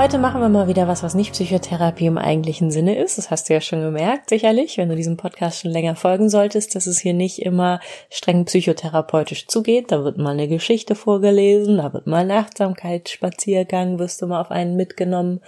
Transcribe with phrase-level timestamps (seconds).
[0.00, 3.18] Heute machen wir mal wieder was, was nicht Psychotherapie im eigentlichen Sinne ist.
[3.18, 6.74] Das hast du ja schon gemerkt, sicherlich, wenn du diesem Podcast schon länger folgen solltest,
[6.74, 9.92] dass es hier nicht immer streng psychotherapeutisch zugeht.
[9.92, 14.50] Da wird mal eine Geschichte vorgelesen, da wird mal ein Achtsamkeitsspaziergang, wirst du mal auf
[14.50, 15.42] einen mitgenommen.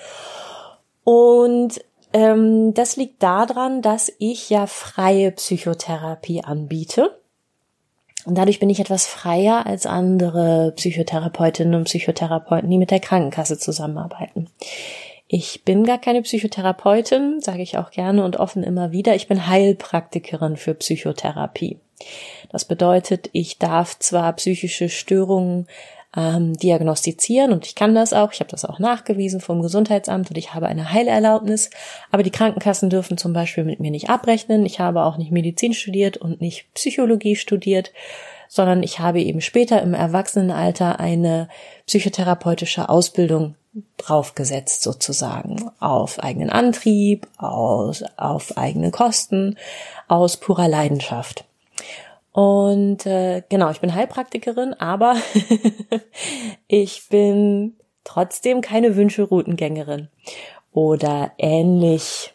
[1.02, 1.82] Und
[2.12, 7.21] ähm, das liegt daran, dass ich ja freie Psychotherapie anbiete.
[8.24, 13.58] Und dadurch bin ich etwas freier als andere Psychotherapeutinnen und Psychotherapeuten, die mit der Krankenkasse
[13.58, 14.48] zusammenarbeiten.
[15.26, 19.14] Ich bin gar keine Psychotherapeutin, sage ich auch gerne und offen immer wieder.
[19.14, 21.78] Ich bin Heilpraktikerin für Psychotherapie.
[22.50, 25.66] Das bedeutet, ich darf zwar psychische Störungen
[26.16, 28.32] ähm, diagnostizieren und ich kann das auch.
[28.32, 31.70] Ich habe das auch nachgewiesen vom Gesundheitsamt und ich habe eine Heilerlaubnis.
[32.10, 34.66] Aber die Krankenkassen dürfen zum Beispiel mit mir nicht abrechnen.
[34.66, 37.92] Ich habe auch nicht Medizin studiert und nicht Psychologie studiert,
[38.48, 41.48] sondern ich habe eben später im Erwachsenenalter eine
[41.86, 43.54] psychotherapeutische Ausbildung
[43.96, 49.56] draufgesetzt sozusagen auf eigenen Antrieb, aus, auf eigene Kosten,
[50.08, 51.46] aus purer Leidenschaft.
[52.32, 55.16] Und äh, genau, ich bin Heilpraktikerin, aber
[56.66, 60.08] ich bin trotzdem keine Wünscheroutengängerin
[60.72, 62.34] oder ähnlich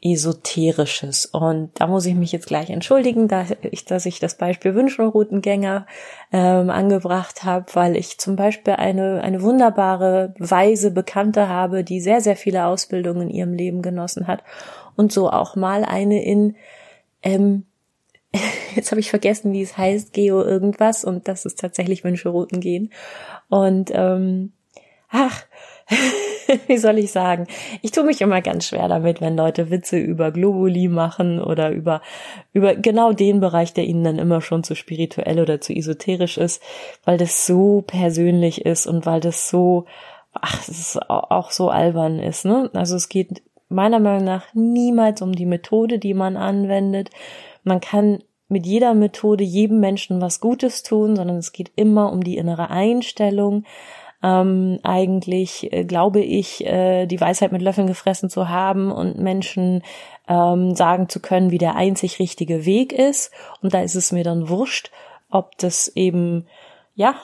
[0.00, 1.26] esoterisches.
[1.26, 5.86] Und da muss ich mich jetzt gleich entschuldigen, dass ich, dass ich das Beispiel Wünschelroutengänger
[6.32, 12.20] ähm, angebracht habe, weil ich zum Beispiel eine, eine wunderbare, weise Bekannte habe, die sehr,
[12.20, 14.44] sehr viele Ausbildungen in ihrem Leben genossen hat
[14.96, 16.54] und so auch mal eine in
[17.22, 17.64] ähm,
[18.74, 22.92] jetzt habe ich vergessen, wie es heißt, Geo irgendwas und das ist tatsächlich Wünscherouten gehen.
[23.48, 24.52] Und ähm,
[25.10, 25.44] ach,
[26.66, 27.46] wie soll ich sagen?
[27.82, 32.02] Ich tue mich immer ganz schwer damit, wenn Leute Witze über Globuli machen oder über,
[32.52, 36.62] über genau den Bereich, der ihnen dann immer schon zu spirituell oder zu esoterisch ist,
[37.04, 39.86] weil das so persönlich ist und weil das so,
[40.32, 42.70] ach, das ist auch so albern ist, ne?
[42.74, 47.10] Also es geht meiner Meinung nach niemals um die Methode, die man anwendet.
[47.62, 52.24] Man kann mit jeder Methode jedem Menschen was Gutes tun, sondern es geht immer um
[52.24, 53.64] die innere Einstellung.
[54.20, 59.82] Ähm, eigentlich äh, glaube ich, äh, die Weisheit mit Löffeln gefressen zu haben und Menschen
[60.26, 63.30] ähm, sagen zu können, wie der einzig richtige Weg ist.
[63.62, 64.90] Und da ist es mir dann wurscht,
[65.30, 66.46] ob das eben,
[66.94, 67.14] ja,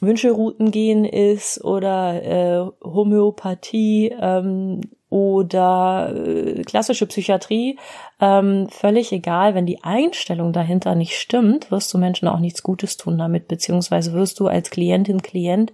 [0.00, 4.80] Wünschelrouten gehen ist oder äh, Homöopathie ähm,
[5.10, 7.78] oder äh, klassische Psychiatrie,
[8.20, 12.96] ähm, völlig egal, wenn die Einstellung dahinter nicht stimmt, wirst du Menschen auch nichts Gutes
[12.96, 15.72] tun damit, beziehungsweise wirst du als Klientin, Klient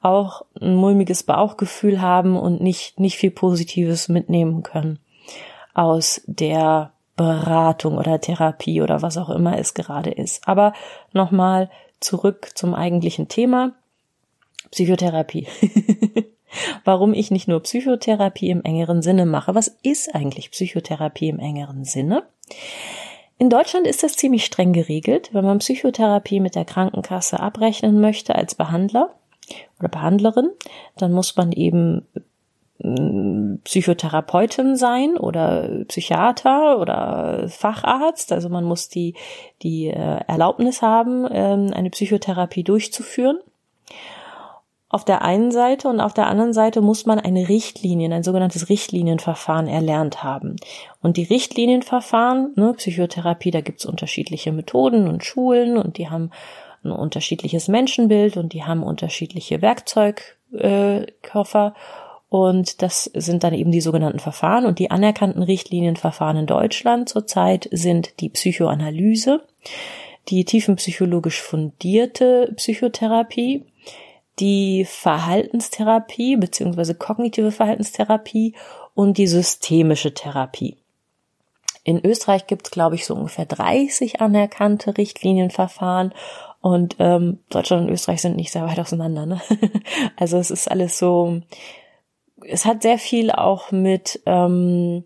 [0.00, 5.00] auch ein mulmiges Bauchgefühl haben und nicht, nicht viel Positives mitnehmen können
[5.74, 10.46] aus der Beratung oder Therapie oder was auch immer es gerade ist.
[10.46, 10.72] Aber
[11.12, 11.70] nochmal
[12.00, 13.72] zurück zum eigentlichen Thema.
[14.70, 15.46] Psychotherapie.
[16.84, 19.54] Warum ich nicht nur Psychotherapie im engeren Sinne mache.
[19.54, 22.24] Was ist eigentlich Psychotherapie im engeren Sinne?
[23.38, 25.30] In Deutschland ist das ziemlich streng geregelt.
[25.32, 29.14] Wenn man Psychotherapie mit der Krankenkasse abrechnen möchte als Behandler
[29.78, 30.50] oder Behandlerin,
[30.96, 32.06] dann muss man eben
[33.64, 38.30] Psychotherapeutin sein oder Psychiater oder Facharzt.
[38.32, 39.14] Also man muss die,
[39.62, 43.38] die äh, Erlaubnis haben, ähm, eine Psychotherapie durchzuführen.
[44.90, 48.70] Auf der einen Seite und auf der anderen Seite muss man eine Richtlinie, ein sogenanntes
[48.70, 50.56] Richtlinienverfahren erlernt haben.
[51.02, 56.30] Und die Richtlinienverfahren, ne, Psychotherapie, da gibt's unterschiedliche Methoden und Schulen und die haben
[56.84, 61.74] ein unterschiedliches Menschenbild und die haben unterschiedliche Werkzeugkoffer.
[61.74, 61.78] Äh,
[62.30, 67.68] und das sind dann eben die sogenannten Verfahren und die anerkannten Richtlinienverfahren in Deutschland zurzeit
[67.72, 69.40] sind die Psychoanalyse,
[70.28, 73.64] die tiefenpsychologisch fundierte Psychotherapie,
[74.40, 78.54] die Verhaltenstherapie beziehungsweise kognitive Verhaltenstherapie
[78.94, 80.76] und die systemische Therapie.
[81.84, 86.12] In Österreich gibt es, glaube ich, so ungefähr 30 anerkannte Richtlinienverfahren
[86.60, 89.26] und ähm, Deutschland und Österreich sind nicht sehr weit auseinander.
[89.26, 89.40] Ne?
[90.16, 91.40] Also es ist alles so
[92.46, 95.04] es hat sehr viel auch mit ähm,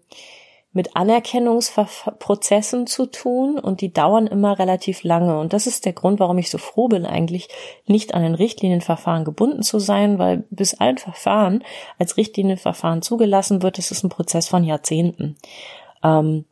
[0.72, 5.38] mit Anerkennungsprozessen zu tun und die dauern immer relativ lange.
[5.38, 7.48] Und das ist der Grund, warum ich so froh bin, eigentlich
[7.86, 11.62] nicht an ein Richtlinienverfahren gebunden zu sein, weil bis ein Verfahren
[11.98, 15.36] als Richtlinienverfahren zugelassen wird, ist es ein Prozess von Jahrzehnten.
[16.02, 16.46] Ähm,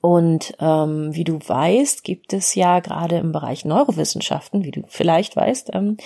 [0.00, 5.36] und ähm, wie du weißt, gibt es ja gerade im Bereich Neurowissenschaften, wie du vielleicht
[5.36, 5.98] weißt, ähm,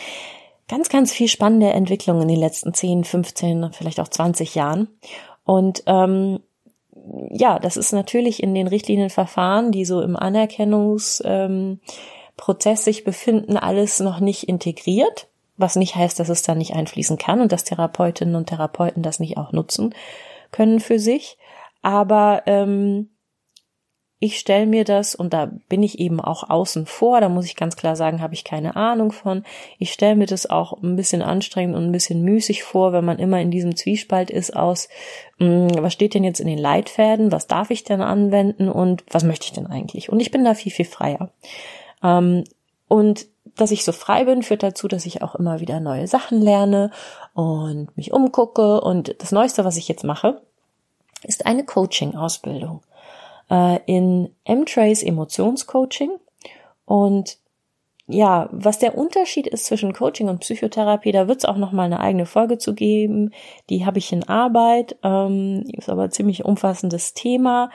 [0.68, 4.88] ganz, ganz viel spannende Entwicklungen in den letzten 10, 15, vielleicht auch 20 Jahren.
[5.44, 6.40] Und ähm,
[7.30, 14.00] ja, das ist natürlich in den Richtlinienverfahren, die so im Anerkennungsprozess ähm, sich befinden, alles
[14.00, 18.34] noch nicht integriert, was nicht heißt, dass es da nicht einfließen kann und dass Therapeutinnen
[18.36, 19.94] und Therapeuten das nicht auch nutzen
[20.50, 21.36] können für sich.
[21.82, 23.10] Aber ähm,
[24.20, 27.56] ich stelle mir das, und da bin ich eben auch außen vor, da muss ich
[27.56, 29.44] ganz klar sagen, habe ich keine Ahnung von.
[29.78, 33.18] Ich stelle mir das auch ein bisschen anstrengend und ein bisschen müßig vor, wenn man
[33.18, 34.88] immer in diesem Zwiespalt ist aus,
[35.38, 39.04] mh, hm, was steht denn jetzt in den Leitfäden, was darf ich denn anwenden und
[39.10, 40.10] was möchte ich denn eigentlich?
[40.10, 41.30] Und ich bin da viel, viel freier.
[42.02, 42.44] Ähm,
[42.88, 43.26] und
[43.56, 46.90] dass ich so frei bin, führt dazu, dass ich auch immer wieder neue Sachen lerne
[47.34, 48.80] und mich umgucke.
[48.80, 50.40] Und das Neueste, was ich jetzt mache,
[51.24, 52.80] ist eine Coaching-Ausbildung
[53.50, 56.10] äh, in M-Trace Emotionscoaching.
[56.84, 57.38] Und
[58.06, 61.84] ja, was der Unterschied ist zwischen Coaching und Psychotherapie, da wird es auch noch mal
[61.84, 63.30] eine eigene Folge zu geben.
[63.70, 67.70] Die habe ich in Arbeit, ähm, ist aber ziemlich umfassendes Thema.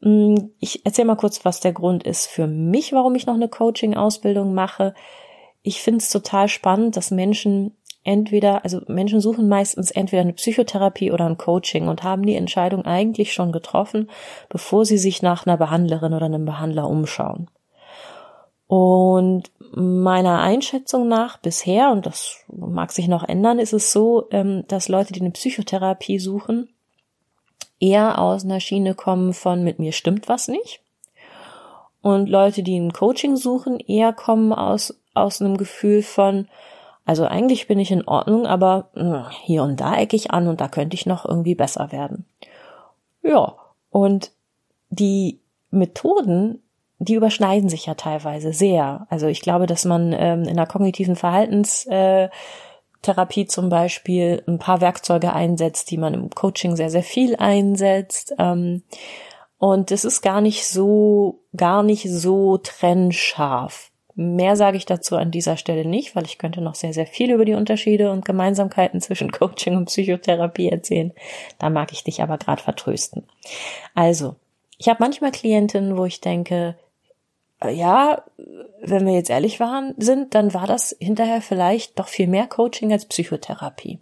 [0.00, 3.48] Mm, ich erzähle mal kurz, was der Grund ist für mich, warum ich noch eine
[3.48, 4.94] Coaching-Ausbildung mache.
[5.62, 11.12] Ich finde es total spannend, dass Menschen entweder, also Menschen suchen meistens entweder eine Psychotherapie
[11.12, 14.10] oder ein Coaching und haben die Entscheidung eigentlich schon getroffen,
[14.48, 17.48] bevor sie sich nach einer Behandlerin oder einem Behandler umschauen.
[18.66, 24.64] Und meiner Einschätzung nach bisher, und das mag sich noch ändern, ist es so, ähm,
[24.68, 26.68] dass Leute, die eine Psychotherapie suchen,
[27.78, 30.80] eher aus einer Schiene kommen von mit mir stimmt was nicht.
[32.00, 36.48] Und Leute, die ein Coaching suchen, eher kommen aus, aus einem Gefühl von,
[37.04, 40.60] also eigentlich bin ich in Ordnung, aber hm, hier und da ecke ich an und
[40.60, 42.26] da könnte ich noch irgendwie besser werden.
[43.22, 43.54] Ja,
[43.90, 44.32] und
[44.90, 45.40] die
[45.70, 46.62] Methoden,
[46.98, 49.06] die überschneiden sich ja teilweise sehr.
[49.10, 55.32] Also ich glaube, dass man ähm, in der kognitiven Verhaltenstherapie zum Beispiel ein paar Werkzeuge
[55.32, 58.34] einsetzt, die man im Coaching sehr, sehr viel einsetzt.
[58.38, 58.82] Ähm,
[59.58, 63.91] und es ist gar nicht so, gar nicht so trennscharf.
[64.14, 67.32] Mehr sage ich dazu an dieser Stelle nicht, weil ich könnte noch sehr, sehr viel
[67.32, 71.12] über die Unterschiede und Gemeinsamkeiten zwischen Coaching und Psychotherapie erzählen.
[71.58, 73.24] Da mag ich dich aber gerade vertrösten.
[73.94, 74.36] Also,
[74.78, 76.76] ich habe manchmal Klientinnen, wo ich denke,
[77.62, 78.22] äh, ja,
[78.82, 82.92] wenn wir jetzt ehrlich waren, sind, dann war das hinterher vielleicht doch viel mehr Coaching
[82.92, 83.98] als Psychotherapie.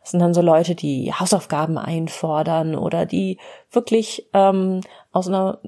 [0.00, 3.38] Das sind dann so Leute, die Hausaufgaben einfordern oder die
[3.70, 4.82] wirklich ähm,
[5.14, 5.58] aus einer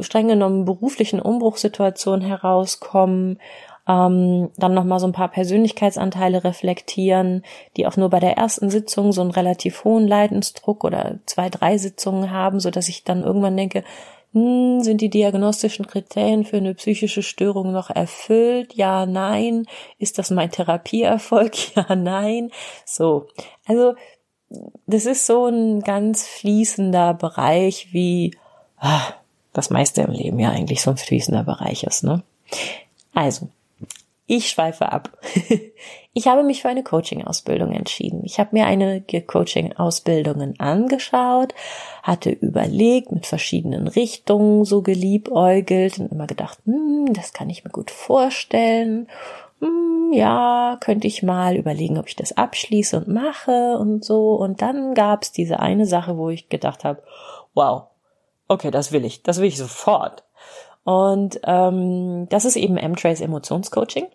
[0.00, 3.38] streng genommen beruflichen Umbruchssituation herauskommen,
[3.86, 7.44] ähm, dann nochmal so ein paar Persönlichkeitsanteile reflektieren,
[7.76, 11.78] die auch nur bei der ersten Sitzung so einen relativ hohen Leidensdruck oder zwei, drei
[11.78, 13.84] Sitzungen haben, so dass ich dann irgendwann denke,
[14.32, 18.72] hm, sind die diagnostischen Kriterien für eine psychische Störung noch erfüllt?
[18.74, 19.66] Ja, nein.
[19.98, 21.52] Ist das mein Therapieerfolg?
[21.76, 22.50] Ja, nein.
[22.86, 23.26] So.
[23.66, 23.94] Also,
[24.86, 28.32] das ist so ein ganz fließender Bereich, wie
[29.52, 32.22] das meiste im Leben ja eigentlich so ein fließender Bereich ist, ne?
[33.14, 33.48] Also,
[34.26, 35.18] ich schweife ab.
[36.14, 38.20] Ich habe mich für eine Coaching-Ausbildung entschieden.
[38.24, 41.54] Ich habe mir einige Coaching-Ausbildungen angeschaut,
[42.02, 47.70] hatte überlegt, mit verschiedenen Richtungen so geliebäugelt und immer gedacht, hm, das kann ich mir
[47.70, 49.08] gut vorstellen.
[49.60, 54.34] Hm, ja, könnte ich mal überlegen, ob ich das abschließe und mache und so.
[54.34, 57.02] Und dann gab es diese eine Sache, wo ich gedacht habe,
[57.54, 57.84] wow,
[58.48, 60.24] okay, das will ich, das will ich sofort.
[60.84, 64.06] Und ähm, das ist eben M-Trace Emotionscoaching.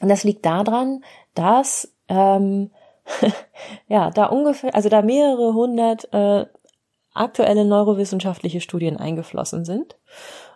[0.00, 2.70] Und das liegt daran, dass ähm,
[3.88, 6.46] ja da ungefähr, also da mehrere hundert äh,
[7.12, 9.96] aktuelle neurowissenschaftliche Studien eingeflossen sind.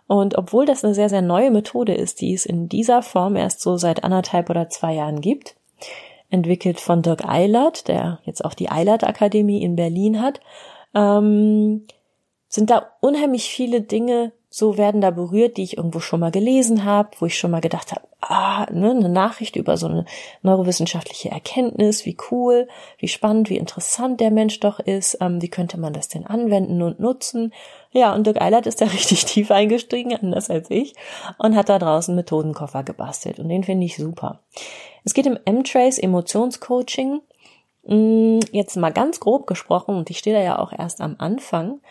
[0.07, 3.61] Und obwohl das eine sehr, sehr neue Methode ist, die es in dieser Form erst
[3.61, 5.55] so seit anderthalb oder zwei Jahren gibt,
[6.29, 10.39] entwickelt von Dirk Eilert, der jetzt auch die Eilert Akademie in Berlin hat,
[10.93, 11.85] ähm,
[12.49, 16.83] sind da unheimlich viele Dinge so werden da berührt, die ich irgendwo schon mal gelesen
[16.83, 20.05] habe, wo ich schon mal gedacht habe, ah, ne, eine Nachricht über so eine
[20.41, 25.79] neurowissenschaftliche Erkenntnis, wie cool, wie spannend, wie interessant der Mensch doch ist, ähm, wie könnte
[25.79, 27.53] man das denn anwenden und nutzen.
[27.91, 30.95] Ja, und Dirk Eilert ist da richtig tief eingestiegen, anders als ich,
[31.37, 34.39] und hat da draußen Methodenkoffer gebastelt und den finde ich super.
[35.03, 37.21] Es geht im M-Trace Emotionscoaching
[37.89, 41.81] Mm, jetzt mal ganz grob gesprochen, und ich stehe da ja auch erst am Anfang,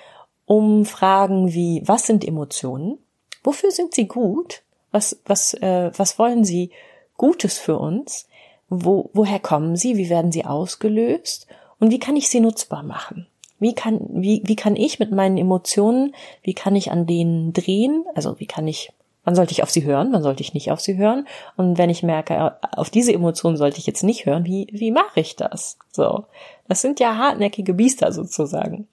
[0.49, 2.99] um Fragen wie, was sind Emotionen?
[3.45, 4.63] Wofür sind sie gut?
[4.91, 6.71] Was, was, äh, was wollen sie
[7.19, 8.27] Gutes für uns?
[8.71, 9.99] Wo, woher kommen sie?
[9.99, 11.47] Wie werden sie ausgelöst?
[11.79, 13.27] Und wie kann ich sie nutzbar machen?
[13.59, 18.07] Wie kann, wie, wie kann ich mit meinen Emotionen, wie kann ich an denen drehen?
[18.15, 18.91] Also wie kann ich,
[19.25, 20.13] wann sollte ich auf sie hören?
[20.13, 21.27] Wann sollte ich nicht auf sie hören?
[21.59, 25.21] Und wenn ich merke, auf diese Emotionen sollte ich jetzt nicht hören, wie, wie mache
[25.21, 25.77] ich das?
[25.93, 26.25] So.
[26.69, 28.89] Das sind ja hartnäckige Biester sozusagen.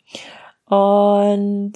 [0.67, 1.73] Und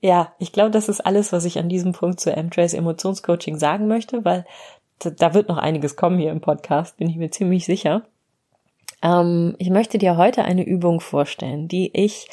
[0.00, 3.86] ja, ich glaube, das ist alles, was ich an diesem Punkt zu M-Trace Emotionscoaching sagen
[3.86, 4.44] möchte, weil
[4.98, 8.02] da wird noch einiges kommen hier im Podcast, bin ich mir ziemlich sicher.
[9.02, 12.28] Ähm, ich möchte dir heute eine Übung vorstellen, die ich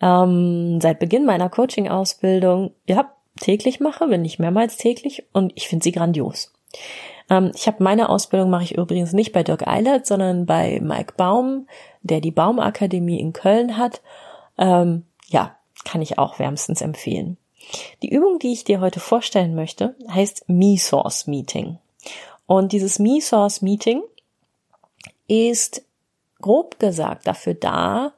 [0.00, 5.84] ähm, seit Beginn meiner Coaching-Ausbildung ja, täglich mache, wenn nicht mehrmals täglich, und ich finde
[5.84, 6.52] sie grandios.
[7.30, 11.14] Ähm, ich habe meine Ausbildung mache ich übrigens nicht bei Dirk Eilert, sondern bei Mike
[11.16, 11.66] Baum,
[12.02, 14.02] der die Baumakademie in Köln hat.
[14.58, 17.38] Ähm, ja, kann ich auch wärmstens empfehlen.
[18.02, 21.78] Die Übung, die ich dir heute vorstellen möchte, heißt Me-Source Meeting.
[22.46, 24.02] Und dieses Me-Source Meeting
[25.26, 25.82] ist
[26.40, 28.12] grob gesagt dafür da,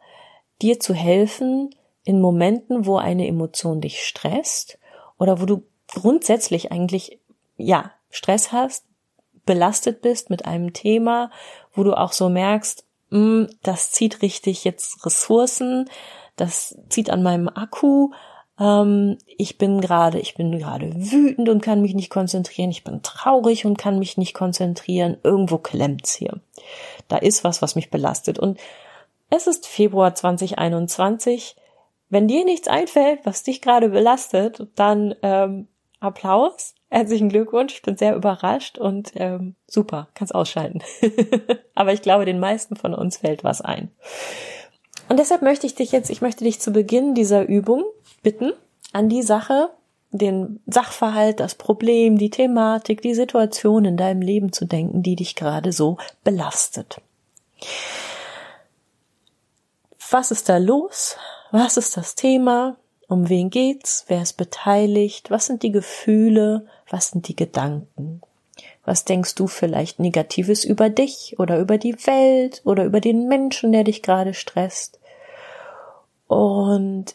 [0.61, 4.79] dir zu helfen in Momenten, wo eine Emotion dich stresst
[5.19, 7.19] oder wo du grundsätzlich eigentlich,
[7.57, 8.85] ja, Stress hast,
[9.47, 11.31] belastet bist mit einem Thema,
[11.73, 15.89] wo du auch so merkst, mh, hm, das zieht richtig jetzt Ressourcen,
[16.37, 18.11] das zieht an meinem Akku,
[18.59, 23.03] ähm, ich bin gerade, ich bin gerade wütend und kann mich nicht konzentrieren, ich bin
[23.03, 26.41] traurig und kann mich nicht konzentrieren, irgendwo klemmt's hier.
[27.09, 28.39] Da ist was, was mich belastet.
[28.39, 28.59] Und
[29.31, 31.57] es ist Februar 2021.
[32.11, 35.67] Wenn dir nichts einfällt, was dich gerade belastet, dann ähm,
[35.99, 40.81] Applaus, herzlichen Glückwunsch, ich bin sehr überrascht und ähm, super, kannst ausschalten.
[41.75, 43.91] Aber ich glaube, den meisten von uns fällt was ein.
[45.15, 47.85] Und deshalb möchte ich dich jetzt, ich möchte dich zu Beginn dieser Übung
[48.25, 48.53] bitten,
[48.93, 49.71] an die Sache,
[50.11, 55.37] den Sachverhalt, das Problem, die Thematik, die Situation in deinem Leben zu denken, die dich
[55.37, 57.01] gerade so belastet.
[60.11, 61.17] Was ist da los?
[61.53, 62.77] Was ist das Thema?
[63.07, 64.07] Um wen geht's?
[64.09, 65.31] Wer ist beteiligt?
[65.31, 66.67] Was sind die Gefühle?
[66.91, 68.21] Was sind die Gedanken?
[68.85, 73.71] Was denkst du vielleicht Negatives über dich oder über die Welt oder über den Menschen,
[73.71, 74.99] der dich gerade stresst?
[76.27, 77.15] Und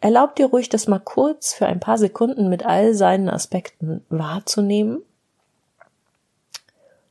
[0.00, 5.02] erlaub dir ruhig, das mal kurz für ein paar Sekunden mit all seinen Aspekten wahrzunehmen.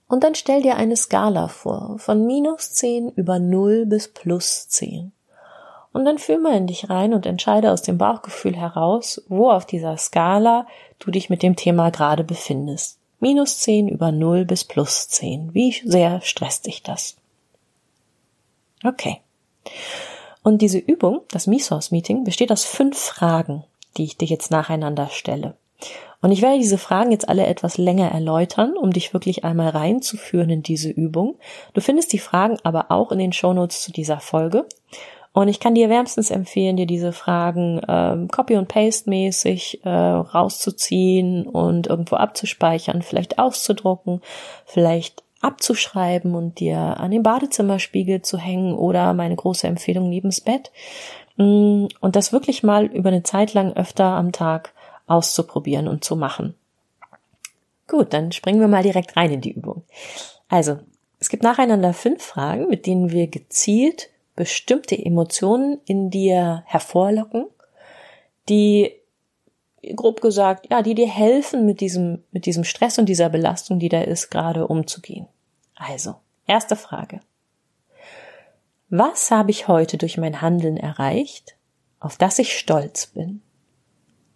[0.08, 5.12] Und dann stell dir eine Skala vor, von minus zehn über null bis plus zehn.
[5.92, 9.66] Und dann fühl mal in dich rein und entscheide aus dem Bauchgefühl heraus, wo auf
[9.66, 10.68] dieser Skala
[11.00, 13.00] du dich mit dem Thema gerade befindest.
[13.20, 15.54] Minus 10 über 0 bis plus 10.
[15.54, 17.16] Wie sehr stresst dich das?
[18.84, 19.22] Okay.
[20.48, 23.66] Und diese Übung, das Misource Meeting, besteht aus fünf Fragen,
[23.98, 25.58] die ich dir jetzt nacheinander stelle.
[26.22, 30.50] Und ich werde diese Fragen jetzt alle etwas länger erläutern, um dich wirklich einmal reinzuführen
[30.50, 31.36] in diese Übung.
[31.74, 34.66] Du findest die Fragen aber auch in den Shownotes zu dieser Folge.
[35.34, 41.46] Und ich kann dir wärmstens empfehlen, dir diese Fragen ähm, Copy- und Paste-mäßig äh, rauszuziehen
[41.46, 44.22] und irgendwo abzuspeichern, vielleicht auszudrucken,
[44.66, 50.72] vielleicht abzuschreiben und dir an den Badezimmerspiegel zu hängen oder meine große Empfehlung neben's Bett.
[51.38, 54.74] Mm, und das wirklich mal über eine Zeit lang öfter am Tag
[55.08, 56.54] auszuprobieren und zu machen.
[57.88, 59.84] Gut, dann springen wir mal direkt rein in die Übung.
[60.50, 60.80] Also,
[61.20, 67.46] es gibt nacheinander fünf Fragen, mit denen wir gezielt bestimmte Emotionen in dir hervorlocken,
[68.50, 68.94] die
[69.96, 73.90] grob gesagt, ja, die dir helfen, mit diesem, mit diesem Stress und dieser Belastung, die
[73.90, 75.28] da ist, gerade umzugehen.
[75.78, 76.16] Also,
[76.46, 77.22] erste Frage.
[78.90, 81.56] Was habe ich heute durch mein Handeln erreicht,
[82.00, 83.42] auf das ich stolz bin?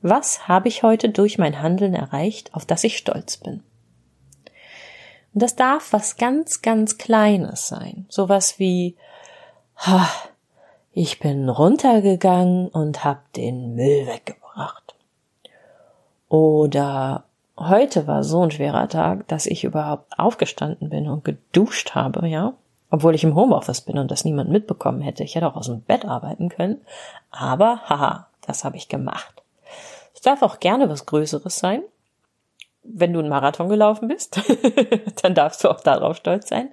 [0.01, 3.63] Was habe ich heute durch mein Handeln erreicht, auf das ich stolz bin?
[5.33, 8.05] Und das darf was ganz, ganz Kleines sein.
[8.09, 8.97] Sowas wie,
[10.91, 14.95] ich bin runtergegangen und hab den Müll weggebracht.
[16.27, 17.25] Oder
[17.69, 22.53] heute war so ein schwerer Tag, dass ich überhaupt aufgestanden bin und geduscht habe, ja.
[22.89, 25.23] Obwohl ich im Homeoffice bin und das niemand mitbekommen hätte.
[25.23, 26.81] Ich hätte auch aus dem Bett arbeiten können.
[27.29, 29.43] Aber, haha, das habe ich gemacht.
[30.13, 31.83] Es darf auch gerne was Größeres sein.
[32.83, 34.41] Wenn du einen Marathon gelaufen bist,
[35.21, 36.69] dann darfst du auch darauf stolz sein.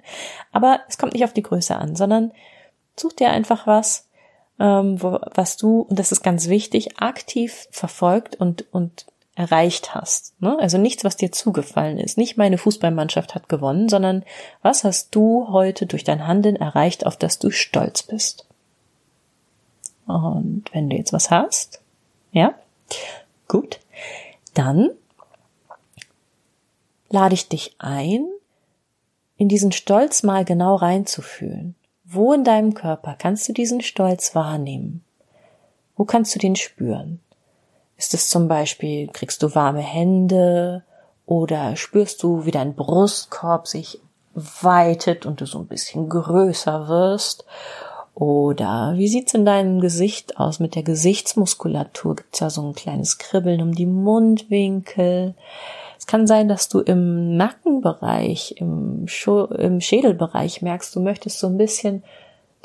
[0.51, 2.33] Aber es kommt nicht auf die Größe an, sondern
[2.99, 4.09] Such dir einfach was,
[4.59, 9.05] ähm, was du, und das ist ganz wichtig, aktiv verfolgt und, und
[9.39, 10.33] erreicht hast.
[10.41, 10.59] Ne?
[10.59, 12.17] Also nichts, was dir zugefallen ist.
[12.17, 14.25] Nicht meine Fußballmannschaft hat gewonnen, sondern
[14.61, 18.45] was hast du heute durch dein Handeln erreicht, auf das du stolz bist.
[20.07, 21.79] Und wenn du jetzt was hast,
[22.33, 22.53] ja,
[23.47, 23.79] gut,
[24.55, 24.89] dann
[27.09, 28.25] lade ich dich ein,
[29.37, 31.75] in diesen Stolz mal genau reinzufühlen.
[32.03, 35.01] Wo in deinem Körper kannst du diesen Stolz wahrnehmen?
[35.95, 37.21] Wo kannst du den spüren?
[37.99, 40.83] Ist es zum Beispiel, kriegst du warme Hände
[41.25, 43.99] oder spürst du, wie dein Brustkorb sich
[44.33, 47.43] weitet und du so ein bisschen größer wirst?
[48.15, 52.15] Oder wie sieht's in deinem Gesicht aus mit der Gesichtsmuskulatur?
[52.15, 55.35] Gibt's da so ein kleines Kribbeln um die Mundwinkel?
[55.97, 59.07] Es kann sein, dass du im Nackenbereich, im,
[59.57, 62.03] im Schädelbereich merkst, du möchtest so ein bisschen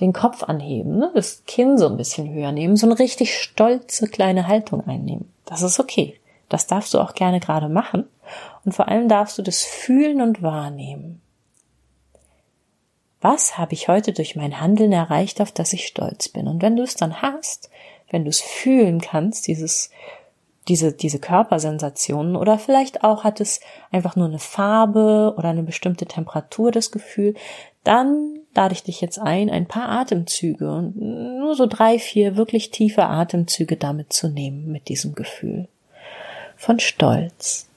[0.00, 1.10] den Kopf anheben, ne?
[1.14, 5.32] das Kinn so ein bisschen höher nehmen, so eine richtig stolze kleine Haltung einnehmen.
[5.44, 6.18] Das ist okay.
[6.48, 8.08] Das darfst du auch gerne gerade machen.
[8.64, 11.20] Und vor allem darfst du das fühlen und wahrnehmen.
[13.20, 16.46] Was habe ich heute durch mein Handeln erreicht, auf das ich stolz bin?
[16.46, 17.70] Und wenn du es dann hast,
[18.10, 19.90] wenn du es fühlen kannst, dieses,
[20.68, 23.60] diese, diese Körpersensationen, oder vielleicht auch hat es
[23.90, 27.34] einfach nur eine Farbe oder eine bestimmte Temperatur, das Gefühl,
[27.82, 32.70] dann lade ich dich jetzt ein, ein paar Atemzüge und nur so drei, vier wirklich
[32.70, 35.68] tiefe Atemzüge damit zu nehmen, mit diesem Gefühl
[36.56, 37.68] von Stolz.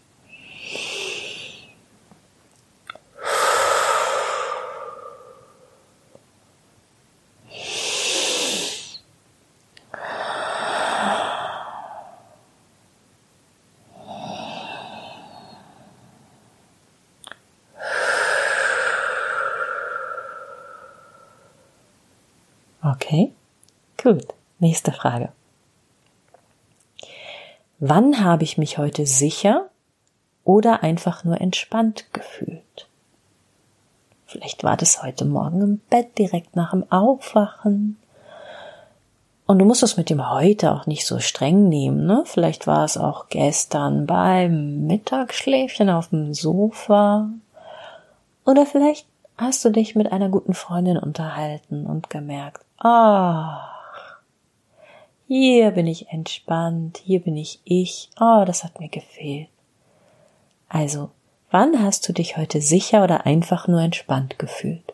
[22.91, 23.34] Okay,
[24.01, 24.27] gut.
[24.60, 25.29] Nächste Frage.
[27.79, 29.70] Wann habe ich mich heute sicher
[30.46, 32.88] oder einfach nur entspannt gefühlt?
[34.25, 37.98] Vielleicht war das heute Morgen im Bett direkt nach dem Aufwachen.
[39.46, 42.24] Und du musst es mit dem heute auch nicht so streng nehmen, ne?
[42.25, 47.29] Vielleicht war es auch gestern beim Mittagsschläfchen auf dem Sofa.
[48.46, 54.20] Oder vielleicht hast du dich mit einer guten Freundin unterhalten und gemerkt, ach,
[55.28, 59.50] hier bin ich entspannt, hier bin ich ich, oh, das hat mir gefehlt.
[60.70, 61.10] Also,
[61.52, 64.94] wann hast du dich heute sicher oder einfach nur entspannt gefühlt?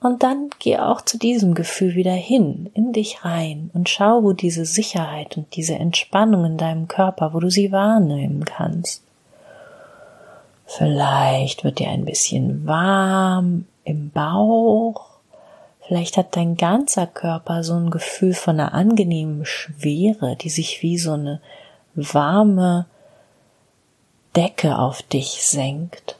[0.00, 4.32] Und dann geh auch zu diesem Gefühl wieder hin, in dich rein und schau, wo
[4.32, 9.02] diese Sicherheit und diese Entspannung in deinem Körper, wo du sie wahrnehmen kannst.
[10.64, 15.09] Vielleicht wird dir ein bisschen warm im Bauch
[15.90, 20.96] Vielleicht hat dein ganzer Körper so ein Gefühl von einer angenehmen Schwere, die sich wie
[20.96, 21.40] so eine
[21.96, 22.86] warme
[24.36, 26.16] Decke auf dich senkt.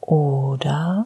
[0.00, 1.04] Oder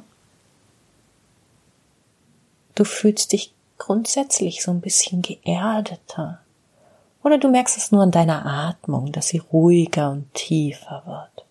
[2.76, 6.38] du fühlst dich grundsätzlich so ein bisschen geerdeter.
[7.24, 11.46] Oder du merkst es nur an deiner Atmung, dass sie ruhiger und tiefer wird.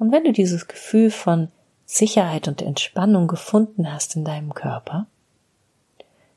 [0.00, 1.52] Und wenn du dieses Gefühl von
[1.90, 5.06] Sicherheit und Entspannung gefunden hast in deinem Körper,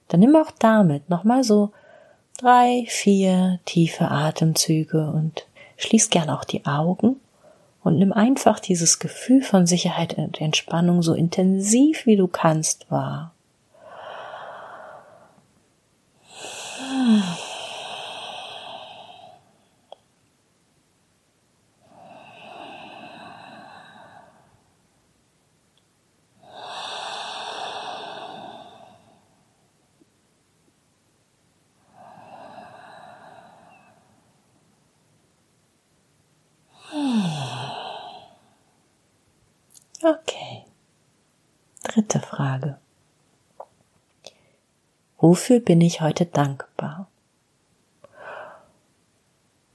[0.08, 1.72] dann nimm auch damit nochmal so
[2.38, 7.18] drei, vier tiefe Atemzüge und schließ gern auch die Augen
[7.84, 13.34] und nimm einfach dieses Gefühl von Sicherheit und Entspannung so intensiv wie du kannst wahr.
[40.04, 40.66] Okay.
[41.84, 42.78] Dritte Frage.
[45.32, 47.08] Wofür bin ich heute dankbar?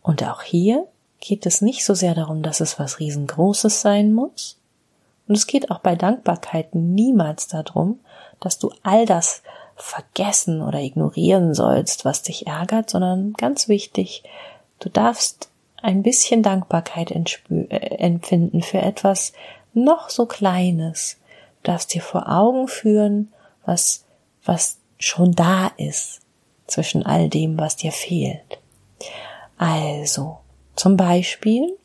[0.02, 0.86] Und auch hier
[1.18, 4.58] geht es nicht so sehr darum, dass es was riesengroßes sein muss.
[5.26, 8.00] Und es geht auch bei Dankbarkeit niemals darum,
[8.38, 9.42] dass du all das
[9.76, 14.24] vergessen oder ignorieren sollst, was dich ärgert, sondern ganz wichtig,
[14.78, 15.48] du darfst
[15.80, 19.32] ein bisschen Dankbarkeit äh, empfinden für etwas,
[19.72, 21.16] noch so Kleines.
[21.62, 23.32] Du darfst dir vor Augen führen,
[23.64, 24.04] was,
[24.44, 26.20] was schon da ist
[26.66, 28.59] zwischen all dem, was dir fehlt.
[29.59, 30.38] Also,
[30.74, 31.76] zum Beispiel,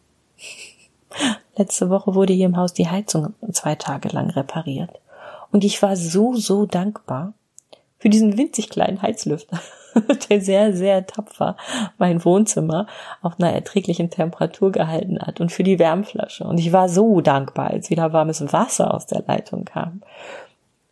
[1.56, 5.00] letzte Woche wurde hier im Haus die Heizung zwei Tage lang repariert.
[5.52, 7.34] Und ich war so, so dankbar
[8.00, 9.60] für diesen winzig kleinen Heizlüfter.
[10.30, 11.58] der sehr, sehr tapfer
[11.98, 12.88] mein Wohnzimmer
[13.22, 16.44] auf einer erträglichen Temperatur gehalten hat und für die Wärmflasche.
[16.44, 20.02] Und ich war so dankbar, als wieder warmes Wasser aus der Leitung kam.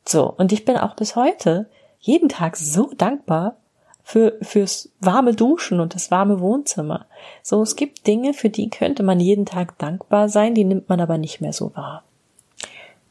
[0.06, 3.58] So, und ich bin auch bis heute jeden Tag so dankbar
[4.04, 7.06] für, fürs warme Duschen und das warme Wohnzimmer.
[7.44, 11.00] So, es gibt Dinge, für die könnte man jeden Tag dankbar sein, die nimmt man
[11.00, 12.04] aber nicht mehr so wahr.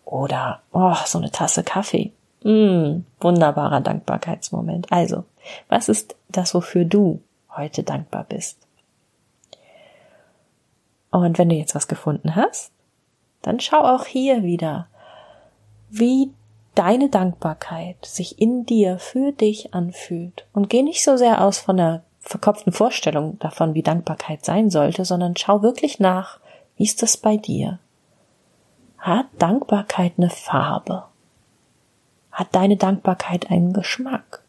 [0.04, 2.12] Oder, oh, so eine Tasse Kaffee.
[2.42, 4.90] Mm, wunderbarer Dankbarkeitsmoment.
[4.90, 5.24] Also,
[5.68, 7.20] was ist das, wofür du
[7.54, 8.58] heute dankbar bist?
[11.10, 12.72] Und wenn du jetzt was gefunden hast,
[13.42, 14.88] dann schau auch hier wieder,
[15.90, 16.32] wie
[16.78, 20.46] deine Dankbarkeit sich in dir für dich anfühlt.
[20.52, 25.04] Und geh nicht so sehr aus von der verkopften Vorstellung davon, wie Dankbarkeit sein sollte,
[25.04, 26.38] sondern schau wirklich nach,
[26.76, 27.80] wie ist das bei dir?
[28.98, 31.04] Hat Dankbarkeit eine Farbe?
[32.30, 34.44] Hat deine Dankbarkeit einen Geschmack?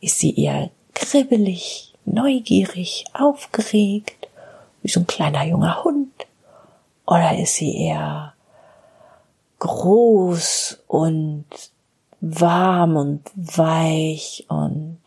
[0.00, 4.28] Ist sie eher kribbelig, neugierig, aufgeregt,
[4.82, 6.26] wie so ein kleiner junger Hund?
[7.06, 8.34] Oder ist sie eher
[9.58, 11.46] groß und
[12.20, 15.00] warm und weich und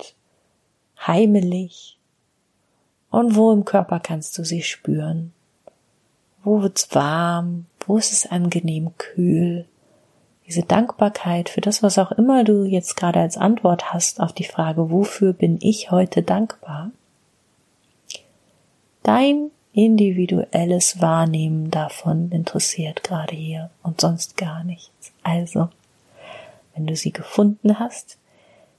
[1.05, 1.97] heimelig?
[3.11, 5.33] Und wo im Körper kannst du sie spüren?
[6.43, 7.65] Wo wird's warm?
[7.85, 9.65] Wo ist es angenehm kühl?
[10.47, 14.45] Diese Dankbarkeit für das, was auch immer du jetzt gerade als Antwort hast auf die
[14.45, 16.91] Frage, wofür bin ich heute dankbar?
[19.03, 19.51] Dein
[19.85, 25.13] individuelles Wahrnehmen davon interessiert gerade hier und sonst gar nichts.
[25.23, 25.69] Also,
[26.75, 28.17] wenn du sie gefunden hast,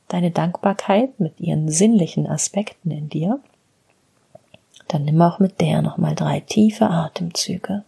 [0.08, 3.40] deine Dankbarkeit mit ihren sinnlichen Aspekten in dir,
[4.88, 7.84] dann nimm auch mit der nochmal drei tiefe Atemzüge.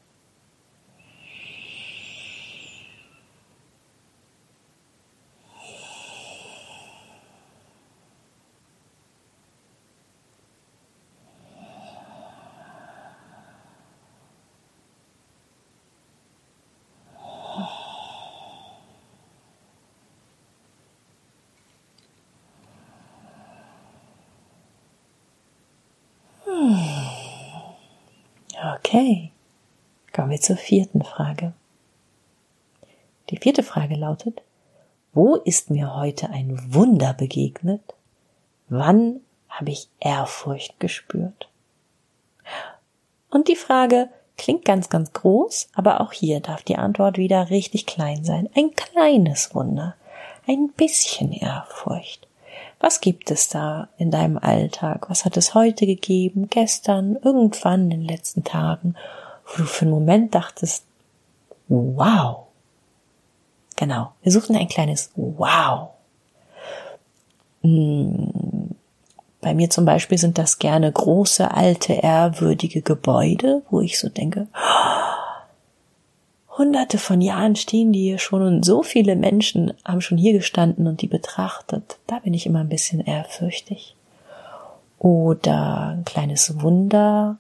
[28.95, 29.33] Okay,
[30.13, 31.55] kommen wir zur vierten Frage.
[33.31, 34.43] Die vierte Frage lautet,
[35.15, 37.81] wo ist mir heute ein Wunder begegnet?
[38.69, 41.49] Wann habe ich Ehrfurcht gespürt?
[43.31, 47.87] Und die Frage klingt ganz, ganz groß, aber auch hier darf die Antwort wieder richtig
[47.87, 48.51] klein sein.
[48.55, 49.97] Ein kleines Wunder,
[50.47, 52.29] ein bisschen Ehrfurcht.
[52.83, 55.09] Was gibt es da in deinem Alltag?
[55.09, 58.97] Was hat es heute gegeben, gestern, irgendwann in den letzten Tagen,
[59.47, 60.85] wo du für einen Moment dachtest,
[61.69, 62.49] wow.
[63.77, 65.91] Genau, wir suchen ein kleines Wow.
[67.63, 68.71] Hm.
[69.41, 74.49] Bei mir zum Beispiel sind das gerne große, alte, ehrwürdige Gebäude, wo ich so denke,
[76.59, 80.87] hunderte von Jahren stehen die hier schon und so viele Menschen haben schon hier gestanden
[80.87, 81.99] und die betrachtet.
[82.07, 83.97] Da bin ich immer ein bisschen ehrfürchtig.
[84.99, 87.39] Oder ein kleines Wunder,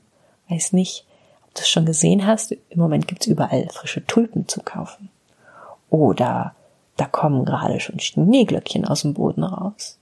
[0.48, 1.04] weiß nicht,
[1.44, 5.10] ob du es schon gesehen hast, im Moment gibt's überall frische Tulpen zu kaufen.
[5.90, 6.54] Oder
[6.96, 9.98] da kommen gerade schon Schneeglöckchen aus dem Boden raus.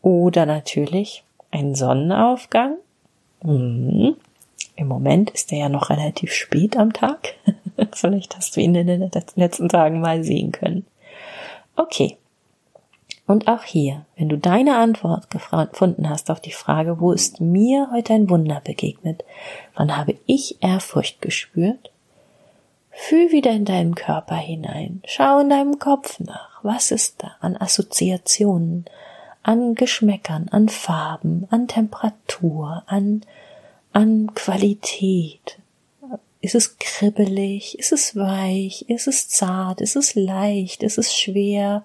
[0.00, 2.76] Oder natürlich ein Sonnenaufgang.
[3.42, 4.16] Mhm.
[4.76, 7.34] Im Moment ist der ja noch relativ spät am Tag.
[7.92, 10.86] Vielleicht hast du ihn in den letzten Tagen mal sehen können.
[11.76, 12.16] Okay.
[13.26, 17.88] Und auch hier, wenn du deine Antwort gefunden hast auf die Frage, wo ist mir
[17.92, 19.24] heute ein Wunder begegnet,
[19.74, 21.90] wann habe ich Ehrfurcht gespürt,
[22.92, 27.56] fühl wieder in deinen Körper hinein, schau in deinem Kopf nach, was ist da an
[27.56, 28.86] Assoziationen,
[29.42, 33.22] an Geschmäckern, an Farben, an Temperatur, an,
[33.92, 35.58] an Qualität,
[36.46, 37.76] ist es kribbelig?
[37.78, 38.88] Ist es weich?
[38.88, 39.80] Ist es zart?
[39.80, 40.84] Ist es leicht?
[40.84, 41.84] Ist es schwer?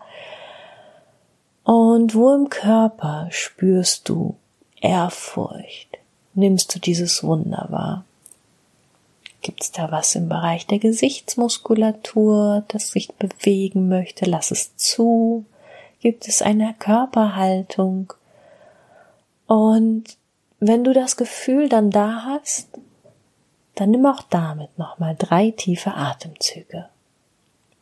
[1.63, 4.35] Und wo im Körper spürst du
[4.79, 5.97] Ehrfurcht?
[6.35, 8.05] Nimmst du dieses Wunder wahr?
[9.41, 14.25] Gibt es da was im Bereich der Gesichtsmuskulatur, das sich bewegen möchte?
[14.25, 15.45] Lass es zu.
[16.01, 18.13] Gibt es eine Körperhaltung?
[19.47, 20.03] Und
[20.59, 22.67] wenn du das Gefühl dann da hast,
[23.75, 26.89] dann nimm auch damit nochmal drei tiefe Atemzüge.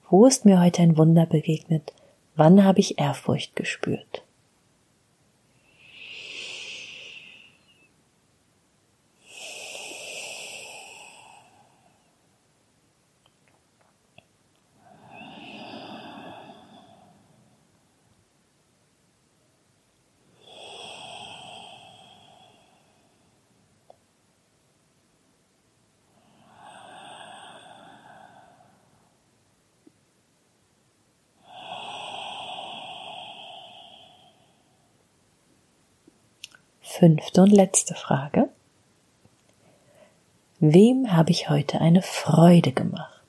[0.10, 1.94] Wo ist mir heute ein Wunder begegnet?
[2.36, 4.24] Wann habe ich Ehrfurcht gespürt?
[37.00, 38.50] Fünfte und letzte Frage.
[40.60, 43.24] Wem habe ich heute eine Freude gemacht?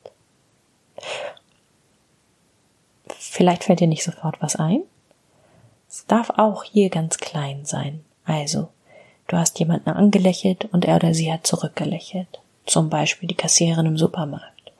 [3.06, 4.82] Vielleicht fällt dir nicht sofort was ein.
[5.88, 8.04] Es darf auch hier ganz klein sein.
[8.24, 8.68] Also,
[9.28, 12.40] du hast jemanden angelächelt und er oder sie hat zurückgelächelt.
[12.66, 14.72] Zum Beispiel die Kassiererin im Supermarkt.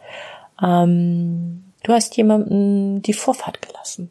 [0.61, 4.11] Ähm, du hast jemanden die Vorfahrt gelassen.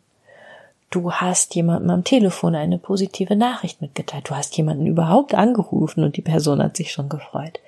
[0.90, 4.30] Du hast jemandem am Telefon eine positive Nachricht mitgeteilt.
[4.30, 7.60] Du hast jemanden überhaupt angerufen und die Person hat sich schon gefreut.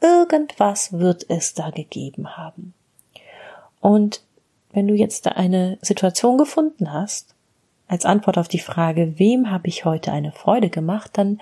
[0.00, 2.72] Irgendwas wird es da gegeben haben.
[3.80, 4.22] Und
[4.72, 7.34] wenn du jetzt da eine Situation gefunden hast,
[7.86, 11.40] als Antwort auf die Frage, wem habe ich heute eine Freude gemacht, dann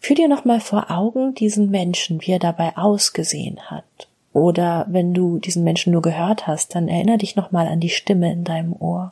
[0.00, 4.08] führ dir nochmal vor Augen diesen Menschen, wie er dabei ausgesehen hat.
[4.32, 8.32] Oder wenn du diesen Menschen nur gehört hast, dann erinnere dich nochmal an die Stimme
[8.32, 9.10] in deinem Ohr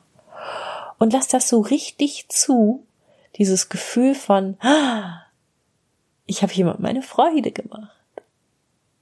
[0.98, 2.84] und lass das so richtig zu,
[3.36, 5.22] dieses Gefühl von, ah,
[6.26, 7.92] ich habe jemand meine Freude gemacht.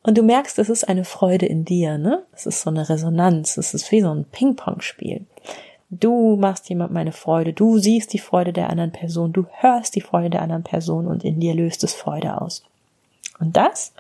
[0.03, 2.25] Und du merkst, es ist eine Freude in dir, ne?
[2.33, 5.25] Es ist so eine Resonanz, es ist wie so ein Ping-Pong-Spiel.
[5.89, 10.01] Du machst jemand meine Freude, du siehst die Freude der anderen Person, du hörst die
[10.01, 12.65] Freude der anderen Person und in dir löst es Freude aus.
[13.39, 13.93] Und das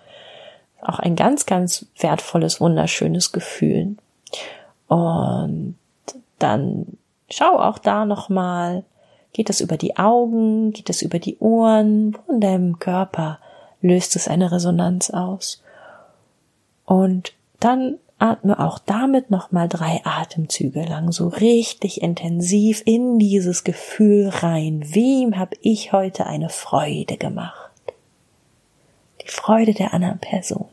[0.77, 3.97] ist auch ein ganz, ganz wertvolles, wunderschönes Gefühl.
[4.89, 5.77] Und
[6.39, 6.99] dann
[7.37, 8.85] Schau auch da nochmal.
[9.33, 10.71] Geht es über die Augen?
[10.71, 12.17] Geht es über die Ohren?
[12.17, 13.41] Wo in deinem Körper
[13.81, 15.61] löst es eine Resonanz aus?
[16.85, 24.29] Und dann atme auch damit nochmal drei Atemzüge lang so richtig intensiv in dieses Gefühl
[24.29, 24.85] rein.
[24.87, 27.73] Wem habe ich heute eine Freude gemacht?
[29.23, 30.69] Die Freude der anderen Person.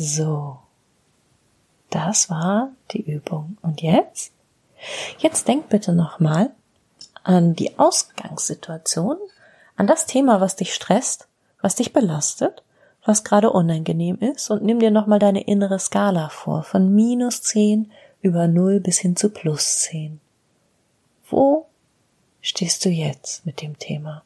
[0.00, 0.56] So.
[1.90, 3.58] Das war die Übung.
[3.60, 4.32] Und jetzt?
[5.18, 6.52] Jetzt denk bitte nochmal
[7.22, 9.18] an die Ausgangssituation,
[9.76, 11.28] an das Thema, was dich stresst,
[11.60, 12.62] was dich belastet,
[13.04, 17.92] was gerade unangenehm ist und nimm dir nochmal deine innere Skala vor, von minus zehn
[18.22, 20.18] über null bis hin zu plus zehn.
[21.28, 21.66] Wo
[22.40, 24.22] stehst du jetzt mit dem Thema?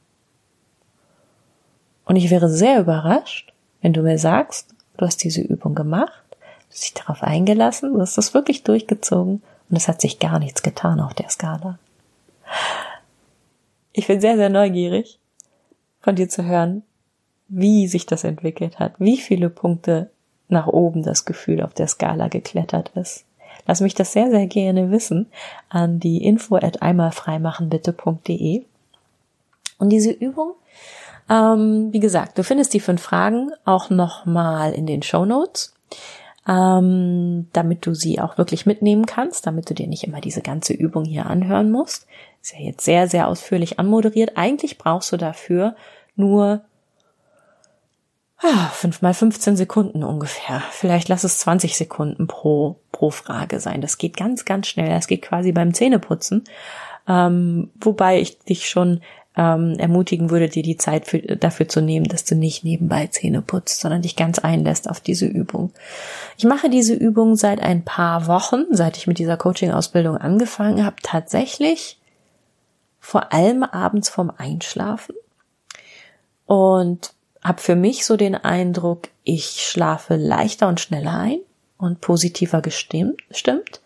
[2.05, 6.71] Und ich wäre sehr überrascht, wenn du mir sagst, Du hast diese Übung gemacht, du
[6.71, 10.63] hast dich darauf eingelassen, du hast das wirklich durchgezogen und es hat sich gar nichts
[10.63, 11.79] getan auf der Skala.
[13.93, 15.19] Ich bin sehr, sehr neugierig,
[16.01, 16.83] von dir zu hören,
[17.49, 20.11] wie sich das entwickelt hat, wie viele Punkte
[20.49, 23.25] nach oben das Gefühl auf der Skala geklettert ist.
[23.67, 25.27] Lass mich das sehr, sehr gerne wissen
[25.69, 28.65] an die info at einmalfreimachenbitte.de.
[29.79, 30.55] Und diese Übung
[31.29, 35.75] ähm, wie gesagt, du findest die fünf Fragen auch nochmal in den Show Notes,
[36.47, 40.75] ähm, damit du sie auch wirklich mitnehmen kannst, damit du dir nicht immer diese ganze
[40.75, 42.07] Übung hier anhören musst.
[42.43, 44.33] Ist ja jetzt sehr, sehr ausführlich anmoderiert.
[44.37, 45.77] Eigentlich brauchst du dafür
[46.17, 46.63] nur
[48.45, 50.63] ah, fünf mal 15 Sekunden ungefähr.
[50.71, 53.81] Vielleicht lass es 20 Sekunden pro, pro Frage sein.
[53.81, 54.91] Das geht ganz, ganz schnell.
[54.91, 56.45] Das geht quasi beim Zähneputzen.
[57.09, 59.01] Ähm, wobei ich dich schon
[59.37, 63.43] ähm, ermutigen würde, dir die Zeit für, dafür zu nehmen, dass du nicht nebenbei Zähne
[63.43, 65.73] putzt, sondern dich ganz einlässt auf diese Übung.
[66.37, 70.97] Ich mache diese Übung seit ein paar Wochen, seit ich mit dieser Coaching-Ausbildung angefangen habe,
[71.03, 71.99] tatsächlich
[73.01, 75.15] vor allem abends vorm Einschlafen
[76.47, 81.41] und habe für mich so den Eindruck, ich schlafe leichter und schneller ein
[81.77, 83.21] und positiver gestimmt.
[83.31, 83.81] Stimmt.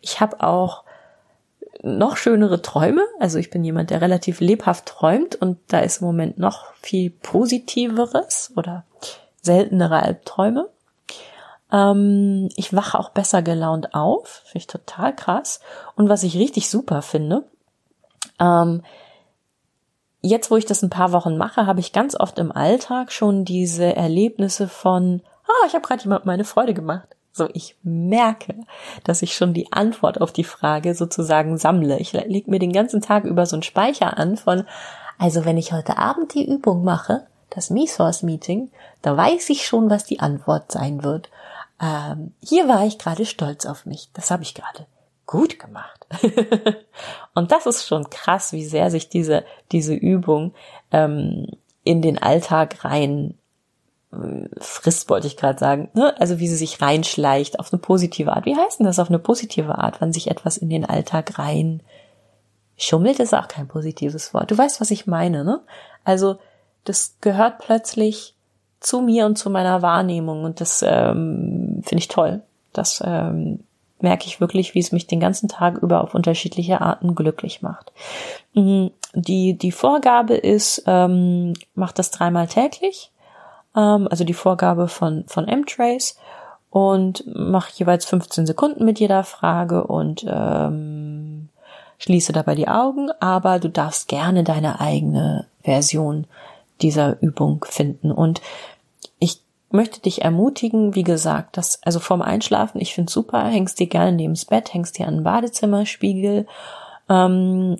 [0.00, 0.83] Ich habe auch
[1.84, 3.04] noch schönere Träume.
[3.20, 7.10] Also ich bin jemand, der relativ lebhaft träumt und da ist im Moment noch viel
[7.10, 8.84] positiveres oder
[9.42, 10.68] seltenere Albträume.
[11.70, 15.60] Ähm, ich wache auch besser gelaunt auf, finde ich total krass.
[15.94, 17.44] Und was ich richtig super finde,
[18.40, 18.82] ähm,
[20.22, 23.44] jetzt wo ich das ein paar Wochen mache, habe ich ganz oft im Alltag schon
[23.44, 27.13] diese Erlebnisse von, ah, ich habe gerade jemand meine Freude gemacht.
[27.36, 28.54] So, ich merke,
[29.02, 31.98] dass ich schon die Antwort auf die Frage sozusagen sammle.
[31.98, 34.64] Ich lege mir den ganzen Tag über so einen Speicher an von,
[35.18, 38.70] also wenn ich heute Abend die Übung mache, das Me-Source-Meeting,
[39.02, 41.28] da weiß ich schon, was die Antwort sein wird.
[41.82, 44.10] Ähm, hier war ich gerade stolz auf mich.
[44.14, 44.86] Das habe ich gerade
[45.26, 46.06] gut gemacht.
[47.34, 50.54] Und das ist schon krass, wie sehr sich diese, diese Übung
[50.92, 51.48] ähm,
[51.82, 53.36] in den Alltag rein
[54.58, 56.14] frisst, wollte ich gerade sagen, ne?
[56.20, 58.46] also wie sie sich reinschleicht auf eine positive Art.
[58.46, 61.82] Wie heißt denn das auf eine positive Art, wann sich etwas in den Alltag rein
[62.76, 64.50] schummelt, ist auch kein positives Wort.
[64.50, 65.60] Du weißt, was ich meine, ne?
[66.04, 66.36] Also
[66.84, 68.34] das gehört plötzlich
[68.80, 72.42] zu mir und zu meiner Wahrnehmung und das ähm, finde ich toll.
[72.72, 73.60] Das ähm,
[74.00, 77.92] merke ich wirklich, wie es mich den ganzen Tag über auf unterschiedliche Arten glücklich macht.
[78.52, 78.90] Mhm.
[79.14, 83.12] Die, die Vorgabe ist, ähm, macht das dreimal täglich,
[83.76, 86.16] ähm, also die Vorgabe von, von M-Trace
[86.70, 91.48] und mach jeweils 15 Sekunden mit jeder Frage und ähm,
[91.98, 96.26] schließe dabei die Augen, aber du darfst gerne deine eigene Version
[96.82, 98.10] dieser Übung finden.
[98.10, 98.40] Und
[99.74, 104.12] möchte dich ermutigen, wie gesagt, dass, also vorm Einschlafen, ich finde super, hängst dir gerne
[104.12, 106.46] neben's Bett, hängst dir an den Badezimmerspiegel,
[107.10, 107.76] ähm,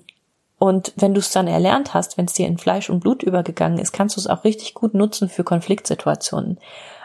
[0.65, 3.79] und wenn du es dann erlernt hast, wenn es dir in Fleisch und Blut übergegangen
[3.79, 6.59] ist, kannst du es auch richtig gut nutzen für Konfliktsituationen.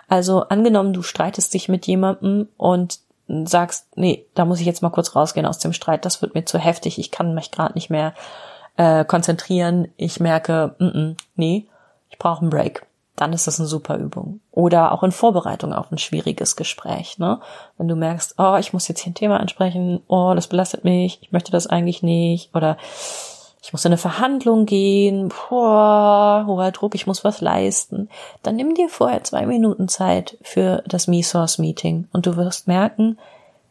[0.08, 2.98] Also angenommen, du streitest dich mit jemandem und
[3.44, 6.44] sagst, nee, da muss ich jetzt mal kurz rausgehen aus dem Streit, das wird mir
[6.44, 8.14] zu heftig, ich kann mich gerade nicht mehr
[8.76, 11.66] äh, konzentrieren, ich merke, mm -mm, nee,
[12.08, 12.86] ich brauche einen Break
[13.20, 14.40] dann ist das eine super Übung.
[14.50, 17.40] Oder auch in Vorbereitung auf ein schwieriges Gespräch, ne?
[17.76, 21.18] Wenn du merkst, oh, ich muss jetzt hier ein Thema ansprechen, oh, das belastet mich,
[21.20, 22.78] ich möchte das eigentlich nicht, oder
[23.62, 28.08] ich muss in eine Verhandlung gehen, boah, hoher Druck, ich muss was leisten,
[28.42, 33.18] dann nimm dir vorher zwei Minuten Zeit für das Me-Source-Meeting und du wirst merken,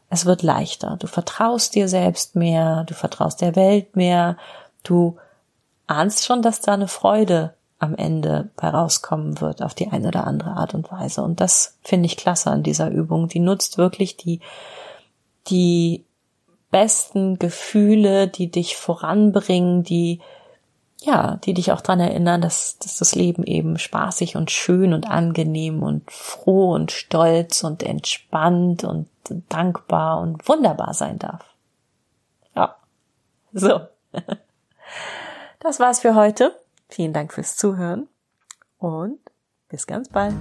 [0.09, 0.97] es wird leichter.
[0.99, 4.37] Du vertraust dir selbst mehr, du vertraust der Welt mehr,
[4.83, 5.17] du
[5.87, 10.27] ahnst schon, dass da eine Freude am Ende bei rauskommen wird auf die eine oder
[10.27, 11.23] andere Art und Weise.
[11.23, 13.29] Und das finde ich klasse an dieser Übung.
[13.29, 14.41] Die nutzt wirklich die,
[15.47, 16.03] die
[16.71, 20.21] besten Gefühle, die dich voranbringen, die,
[21.01, 25.09] ja, die dich auch dran erinnern, dass, dass das Leben eben spaßig und schön und
[25.09, 29.07] angenehm und froh und stolz und entspannt und
[29.49, 31.45] dankbar und wunderbar sein darf.
[32.55, 32.75] Ja.
[33.53, 33.81] So.
[35.59, 36.57] Das war's für heute.
[36.87, 38.07] Vielen Dank fürs Zuhören
[38.79, 39.19] und
[39.67, 40.33] bis ganz bald.